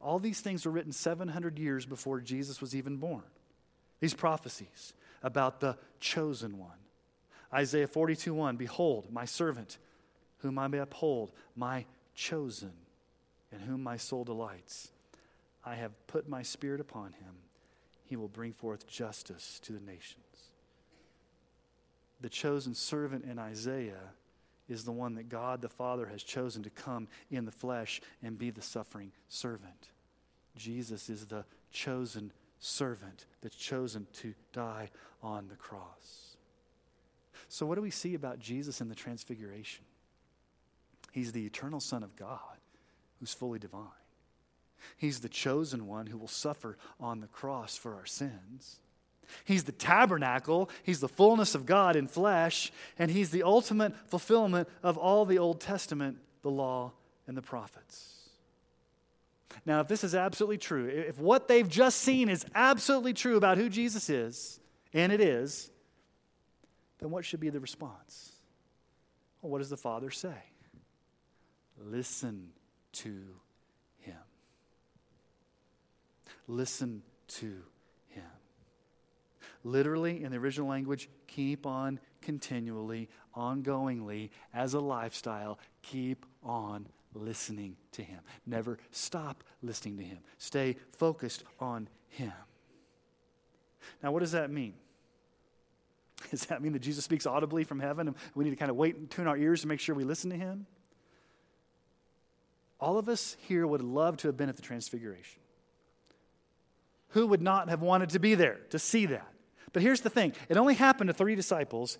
[0.00, 3.22] All these things were written 700 years before Jesus was even born.
[4.00, 4.92] These prophecies
[5.22, 6.78] about the chosen one.
[7.52, 9.78] Isaiah 42 1 Behold, my servant,
[10.38, 12.72] whom I may uphold, my chosen,
[13.50, 14.90] in whom my soul delights.
[15.64, 17.34] I have put my spirit upon him.
[18.04, 20.24] He will bring forth justice to the nations.
[22.20, 24.12] The chosen servant in Isaiah
[24.68, 28.38] is the one that God the Father has chosen to come in the flesh and
[28.38, 29.90] be the suffering servant.
[30.56, 34.90] Jesus is the chosen servant that's chosen to die
[35.22, 36.36] on the cross.
[37.48, 39.84] So, what do we see about Jesus in the Transfiguration?
[41.12, 42.58] He's the eternal Son of God
[43.20, 43.86] who's fully divine.
[44.96, 48.80] He's the chosen one who will suffer on the cross for our sins.
[49.44, 54.68] He's the tabernacle, He's the fullness of God in flesh, and He's the ultimate fulfillment
[54.82, 56.92] of all the Old Testament, the law,
[57.26, 58.12] and the prophets.
[59.64, 63.58] Now, if this is absolutely true, if what they've just seen is absolutely true about
[63.58, 64.60] who Jesus is,
[64.92, 65.70] and it is,
[66.98, 68.32] then what should be the response?
[69.40, 70.34] Well, what does the Father say?
[71.78, 72.50] Listen
[72.92, 73.12] to
[73.98, 74.16] him.
[76.48, 77.62] Listen to.
[79.66, 87.76] Literally, in the original language, keep on continually, ongoingly, as a lifestyle, keep on listening
[87.90, 88.20] to Him.
[88.46, 90.18] Never stop listening to Him.
[90.38, 92.32] Stay focused on Him.
[94.04, 94.74] Now, what does that mean?
[96.30, 98.76] Does that mean that Jesus speaks audibly from heaven and we need to kind of
[98.76, 100.66] wait and tune our ears to make sure we listen to Him?
[102.78, 105.40] All of us here would love to have been at the Transfiguration.
[107.10, 109.32] Who would not have wanted to be there to see that?
[109.76, 111.98] But here's the thing it only happened to three disciples,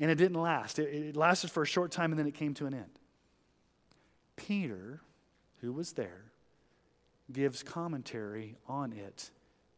[0.00, 0.78] and it didn't last.
[0.78, 2.98] It, it lasted for a short time, and then it came to an end.
[4.34, 5.02] Peter,
[5.60, 6.32] who was there,
[7.30, 9.28] gives commentary on it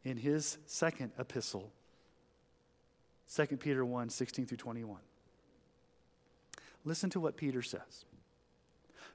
[0.05, 1.73] in his second epistle,
[3.35, 5.01] 2 Peter 1 16 through 21.
[6.85, 8.05] Listen to what Peter says.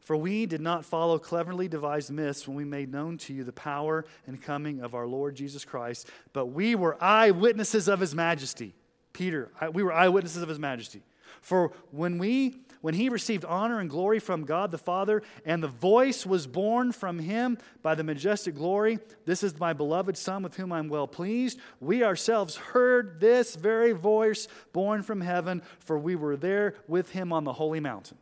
[0.06, 3.52] For we did not follow cleverly devised myths when we made known to you the
[3.52, 8.76] power and coming of our Lord Jesus Christ, but we were eyewitnesses of his majesty.
[9.14, 11.02] Peter, we were eyewitnesses of his majesty.
[11.42, 15.68] For when we when he received honor and glory from God the Father, and the
[15.68, 20.56] voice was borne from him by the majestic glory, This is my beloved Son with
[20.56, 21.60] whom I'm well pleased.
[21.80, 27.34] We ourselves heard this very voice borne from heaven, for we were there with him
[27.34, 28.20] on the holy mountain.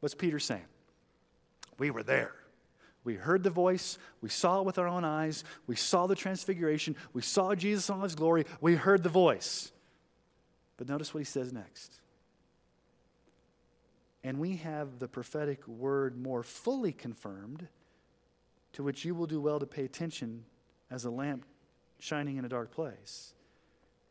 [0.00, 0.64] What's Peter saying?
[1.78, 2.34] We were there.
[3.04, 3.98] We heard the voice.
[4.20, 5.44] We saw it with our own eyes.
[5.66, 6.96] We saw the transfiguration.
[7.12, 8.46] We saw Jesus in all his glory.
[8.60, 9.70] We heard the voice.
[10.76, 12.00] But notice what he says next.
[14.24, 17.68] And we have the prophetic word more fully confirmed,
[18.72, 20.44] to which you will do well to pay attention
[20.90, 21.44] as a lamp
[22.00, 23.34] shining in a dark place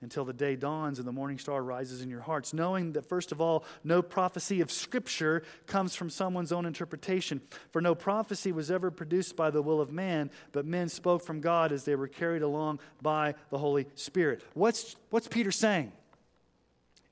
[0.05, 3.31] until the day dawns and the morning star rises in your hearts, knowing that, first
[3.31, 7.41] of all, no prophecy of Scripture comes from someone's own interpretation.
[7.71, 11.41] For no prophecy was ever produced by the will of man, but men spoke from
[11.41, 14.43] God as they were carried along by the Holy Spirit.
[14.53, 15.91] What's, what's Peter saying?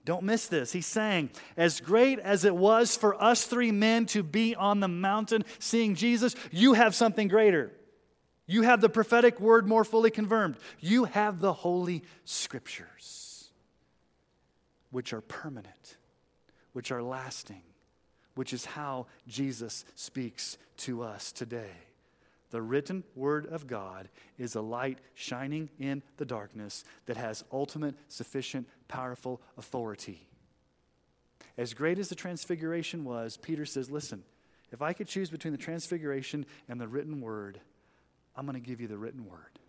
[0.06, 0.72] Don't miss this.
[0.72, 4.88] He's saying, as great as it was for us three men to be on the
[4.88, 7.72] mountain seeing Jesus, you have something greater.
[8.54, 10.58] You have the prophetic word more fully confirmed.
[10.80, 13.50] You have the Holy Scriptures,
[14.92, 15.98] which are permanent,
[16.72, 17.64] which are lasting,
[18.36, 21.72] which is how Jesus speaks to us today.
[22.52, 27.96] The written word of God is a light shining in the darkness that has ultimate,
[28.08, 30.28] sufficient, powerful authority.
[31.58, 34.22] As great as the transfiguration was, Peter says, Listen,
[34.72, 37.60] if I could choose between the transfiguration and the written word,
[38.36, 39.60] I'm going to give you the written word.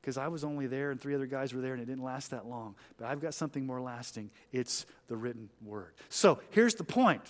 [0.00, 2.30] Because I was only there and three other guys were there and it didn't last
[2.30, 2.74] that long.
[2.98, 4.30] But I've got something more lasting.
[4.52, 5.94] It's the written word.
[6.10, 7.22] So here's the point.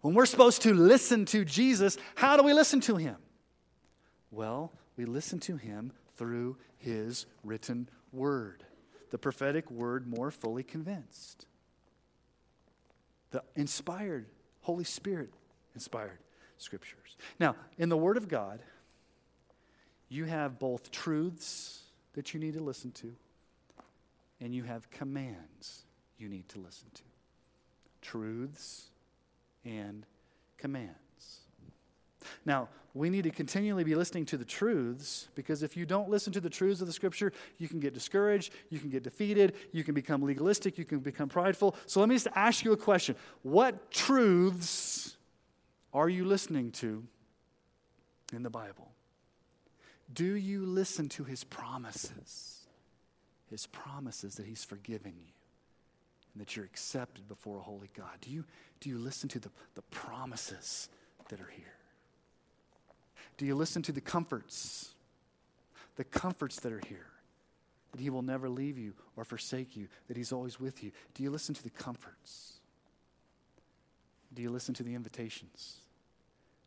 [0.00, 3.16] When we're supposed to listen to Jesus, how do we listen to him?
[4.30, 8.64] Well, we listen to him through his written word,
[9.10, 11.46] the prophetic word more fully convinced,
[13.30, 14.26] the inspired,
[14.62, 15.30] Holy Spirit
[15.74, 16.18] inspired
[16.58, 17.16] scriptures.
[17.40, 18.62] Now, in the Word of God,
[20.08, 21.82] you have both truths
[22.14, 23.14] that you need to listen to,
[24.40, 25.84] and you have commands
[26.18, 27.02] you need to listen to.
[28.02, 28.88] Truths
[29.64, 30.04] and
[30.56, 30.94] commands.
[32.44, 36.32] Now, we need to continually be listening to the truths because if you don't listen
[36.32, 39.84] to the truths of the scripture, you can get discouraged, you can get defeated, you
[39.84, 41.76] can become legalistic, you can become prideful.
[41.86, 45.17] So let me just ask you a question What truths
[45.92, 47.04] are you listening to
[48.32, 48.92] in the Bible?
[50.12, 52.66] Do you listen to his promises?
[53.50, 55.32] His promises that he's forgiven you
[56.34, 58.20] and that you're accepted before a holy God.
[58.20, 58.44] Do you,
[58.80, 60.88] do you listen to the, the promises
[61.28, 61.74] that are here?
[63.38, 64.94] Do you listen to the comforts?
[65.96, 67.06] The comforts that are here.
[67.92, 70.92] That he will never leave you or forsake you, that he's always with you.
[71.14, 72.57] Do you listen to the comforts?
[74.34, 75.76] Do you listen to the invitations?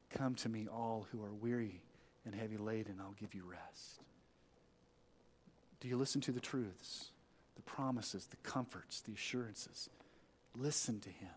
[0.10, 1.82] Come to me, all who are weary
[2.26, 4.02] and heavy laden, I'll give you rest.
[5.80, 7.10] Do you listen to the truths,
[7.56, 9.90] the promises, the comforts, the assurances?
[10.56, 11.30] Listen to Him.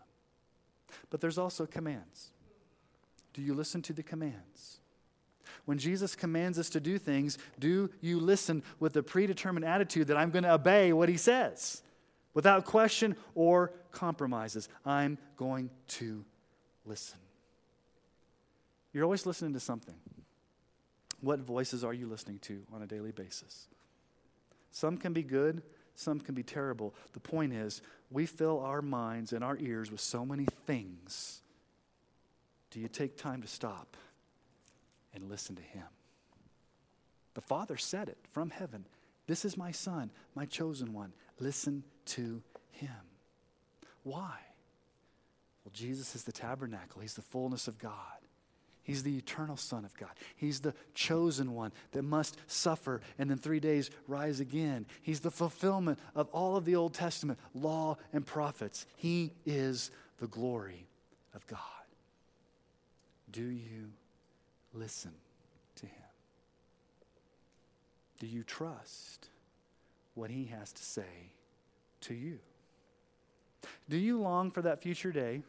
[1.09, 2.29] But there's also commands.
[3.33, 4.79] Do you listen to the commands?
[5.65, 10.17] When Jesus commands us to do things, do you listen with a predetermined attitude that
[10.17, 11.81] I'm going to obey what He says?
[12.35, 16.23] Without question or compromises, I'm going to
[16.85, 17.17] listen.
[18.93, 19.95] You're always listening to something.
[21.21, 23.67] What voices are you listening to on a daily basis?
[24.71, 25.63] Some can be good,
[25.95, 26.93] some can be terrible.
[27.13, 27.81] The point is,
[28.11, 31.41] we fill our minds and our ears with so many things.
[32.69, 33.95] Do you take time to stop
[35.13, 35.87] and listen to Him?
[37.33, 38.85] The Father said it from heaven
[39.27, 41.13] This is my Son, my chosen one.
[41.39, 42.89] Listen to Him.
[44.03, 44.37] Why?
[45.63, 47.93] Well, Jesus is the tabernacle, He's the fullness of God.
[48.85, 50.11] He's the eternal Son of God.
[50.35, 54.85] He's the chosen one that must suffer and then three days rise again.
[55.01, 58.85] He's the fulfillment of all of the Old Testament law and prophets.
[58.95, 60.85] He is the glory
[61.33, 61.59] of God.
[63.31, 63.89] Do you
[64.71, 65.13] listen?
[68.19, 69.29] Do you trust
[70.13, 71.31] what He has to say
[72.01, 72.39] to you?
[73.89, 75.41] Do you long for that future day?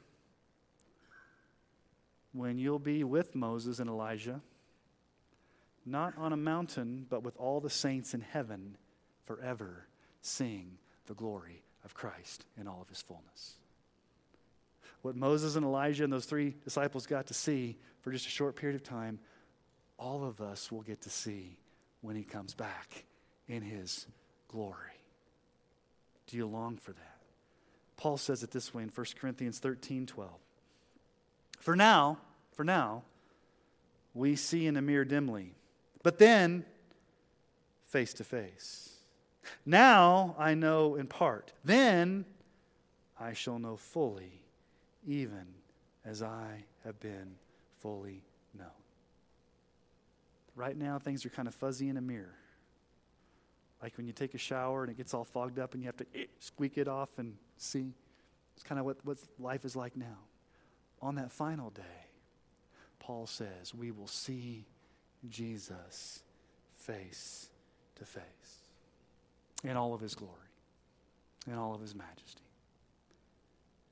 [2.37, 4.41] when you'll be with Moses and Elijah,
[5.85, 8.77] not on a mountain, but with all the saints in heaven
[9.25, 9.87] forever,
[10.21, 13.55] seeing the glory of Christ in all of his fullness.
[15.03, 18.57] What Moses and Elijah and those three disciples got to see for just a short
[18.57, 19.19] period of time,
[19.99, 21.57] all of us will get to see
[22.01, 23.05] when he comes back
[23.49, 24.07] in his
[24.49, 25.01] glory.
[26.27, 27.17] Do you long for that?
[27.97, 30.31] Paul says it this way in 1 Corinthians 13 12.
[31.61, 32.19] For now,
[32.53, 33.03] for now,
[34.15, 35.55] we see in a mirror dimly,
[36.03, 36.65] but then
[37.87, 38.91] face to face.
[39.65, 41.53] Now I know in part.
[41.65, 42.25] Then
[43.19, 44.43] I shall know fully,
[45.07, 45.47] even
[46.05, 47.37] as I have been
[47.79, 48.26] fully.
[50.57, 52.35] Right now, things are kind of fuzzy in a mirror.
[53.83, 55.99] Like when you take a shower and it gets all fogged up and you have
[55.99, 57.93] to eh, squeak it off and see.
[58.55, 60.17] It's kind of what, what life is like now
[61.03, 61.83] on that final day,
[62.99, 64.65] Paul says, we will see
[65.29, 66.23] Jesus
[66.75, 67.49] face
[67.97, 68.23] to face
[69.65, 70.33] in all of his glory,
[71.47, 72.43] in all of his majesty.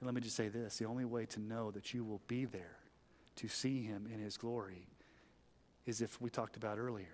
[0.00, 2.44] And let me just say this the only way to know that you will be
[2.44, 2.78] there
[3.36, 4.86] to see him in his glory
[5.86, 7.06] is if we talked about earlier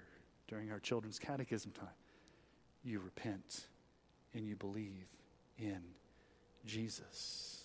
[0.48, 1.88] during our children's catechism time.
[2.84, 3.66] You repent
[4.34, 5.06] and you believe
[5.58, 5.80] in
[6.66, 7.60] Jesus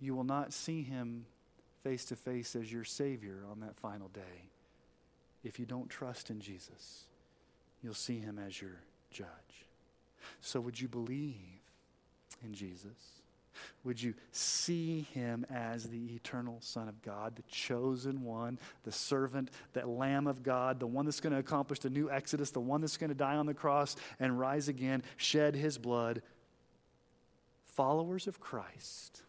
[0.00, 1.26] you will not see him
[1.82, 4.50] face to face as your Savior on that final day.
[5.44, 7.04] If you don't trust in Jesus,
[7.82, 9.28] you'll see him as your judge.
[10.40, 11.36] So, would you believe
[12.44, 13.15] in Jesus?
[13.84, 19.50] Would you see him as the eternal Son of God, the chosen one, the servant,
[19.72, 22.80] the Lamb of God, the one that's going to accomplish the new Exodus, the one
[22.80, 26.22] that's going to die on the cross and rise again, shed his blood?
[27.64, 29.22] Followers of Christ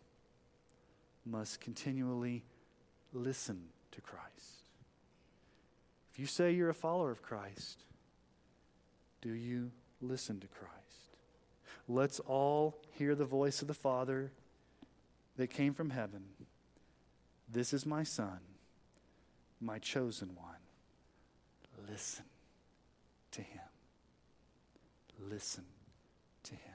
[1.25, 2.43] must continually
[3.13, 3.61] listen
[3.91, 4.25] to Christ.
[6.13, 7.83] If you say you're a follower of Christ,
[9.21, 9.71] do you
[10.01, 10.76] listen to Christ?
[11.87, 14.31] Let's all hear the voice of the Father
[15.37, 16.23] that came from heaven.
[17.51, 18.39] This is my Son,
[19.61, 21.89] my chosen one.
[21.89, 22.25] Listen
[23.31, 23.61] to him.
[25.29, 25.63] Listen
[26.43, 26.73] to him.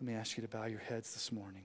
[0.00, 1.62] Let me ask you to bow your heads this morning.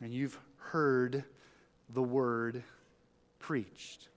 [0.00, 1.24] And you've heard
[1.92, 2.62] the word
[3.38, 4.08] preached.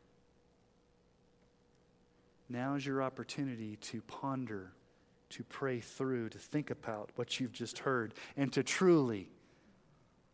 [2.51, 4.73] Now is your opportunity to ponder,
[5.29, 9.29] to pray through, to think about what you've just heard, and to truly,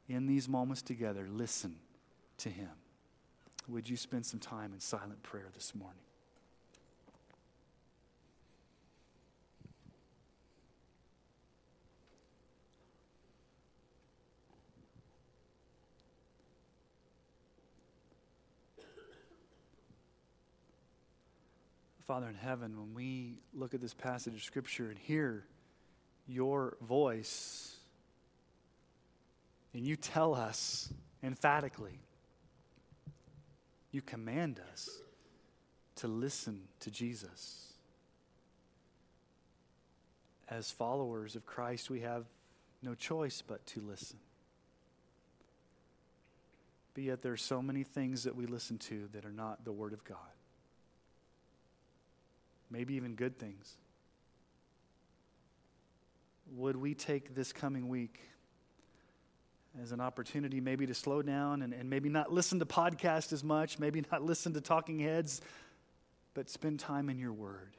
[0.09, 1.75] in these moments together, listen
[2.39, 2.71] to Him.
[3.67, 6.06] Would you spend some time in silent prayer this morning?
[22.07, 25.43] Father in heaven, when we look at this passage of Scripture and hear
[26.25, 27.75] your voice,
[29.73, 30.87] and you tell us
[31.21, 31.99] emphatically,
[33.91, 34.89] you command us
[35.97, 37.73] to listen to Jesus.
[40.47, 42.23] As followers of Christ, we have
[42.81, 44.17] no choice but to listen.
[46.93, 49.73] But yet, there are so many things that we listen to that are not the
[49.73, 50.36] Word of God
[52.69, 53.77] maybe even good things.
[56.55, 58.19] Would we take this coming week
[59.81, 63.43] as an opportunity maybe to slow down and, and maybe not listen to podcasts as
[63.43, 65.41] much, maybe not listen to talking heads,
[66.33, 67.75] but spend time in your word,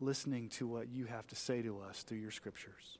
[0.00, 2.98] listening to what you have to say to us through your scriptures.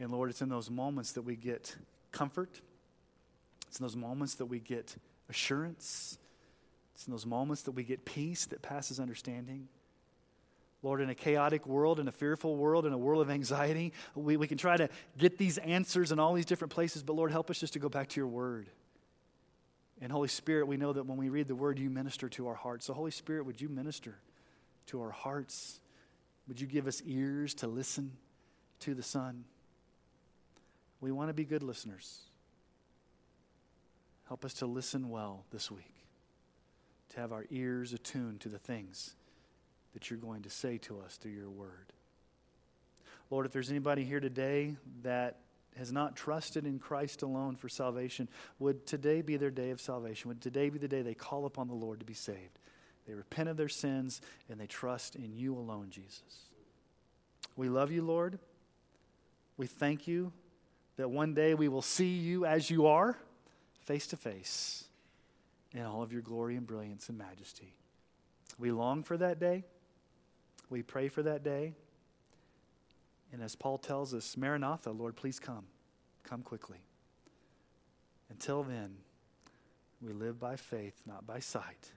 [0.00, 1.74] And Lord, it's in those moments that we get
[2.12, 2.60] comfort.
[3.66, 4.96] It's in those moments that we get
[5.28, 6.18] assurance.
[6.98, 9.68] It's in those moments that we get peace that passes understanding.
[10.82, 14.36] Lord, in a chaotic world, in a fearful world, in a world of anxiety, we,
[14.36, 17.50] we can try to get these answers in all these different places, but Lord, help
[17.50, 18.68] us just to go back to your word.
[20.00, 22.54] And Holy Spirit, we know that when we read the word, you minister to our
[22.56, 22.86] hearts.
[22.86, 24.16] So, Holy Spirit, would you minister
[24.86, 25.78] to our hearts?
[26.48, 28.10] Would you give us ears to listen
[28.80, 29.44] to the Son?
[31.00, 32.22] We want to be good listeners.
[34.26, 35.94] Help us to listen well this week,
[37.10, 39.14] to have our ears attuned to the things
[39.94, 41.92] that you're going to say to us through your word.
[43.30, 45.38] Lord, if there's anybody here today that
[45.76, 48.28] has not trusted in Christ alone for salvation,
[48.58, 50.28] would today be their day of salvation?
[50.28, 52.58] Would today be the day they call upon the Lord to be saved?
[53.06, 56.22] They repent of their sins and they trust in you alone, Jesus.
[57.56, 58.38] We love you, Lord.
[59.56, 60.32] We thank you
[60.96, 63.16] that one day we will see you as you are,
[63.80, 64.84] face to face,
[65.72, 67.74] in all of your glory and brilliance and majesty.
[68.58, 69.64] We long for that day.
[70.70, 71.74] We pray for that day.
[73.32, 75.66] And as Paul tells us, Maranatha, Lord, please come.
[76.24, 76.78] Come quickly.
[78.30, 78.96] Until then,
[80.00, 81.92] we live by faith, not by sight.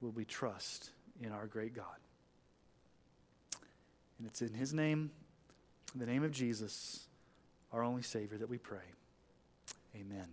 [0.00, 0.90] Will we trust
[1.22, 1.84] in our great God?
[4.18, 5.10] And it's in His name,
[5.94, 7.06] in the name of Jesus,
[7.72, 8.78] our only Savior, that we pray.
[9.94, 10.26] Amen.